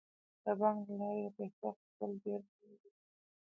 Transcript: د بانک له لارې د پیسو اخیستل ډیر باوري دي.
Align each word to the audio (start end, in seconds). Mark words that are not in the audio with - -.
د 0.43 0.45
بانک 0.59 0.81
له 0.89 0.95
لارې 0.99 1.21
د 1.23 1.29
پیسو 1.37 1.63
اخیستل 1.71 2.11
ډیر 2.23 2.39
باوري 2.47 2.75
دي. 2.81 2.91